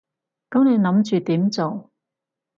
[0.49, 1.91] 噉你諗住點做？